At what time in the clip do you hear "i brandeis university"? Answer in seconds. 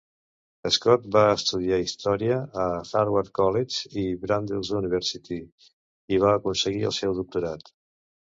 4.05-5.39